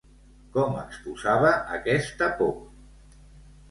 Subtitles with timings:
[0.55, 2.53] Com exposava aquesta por?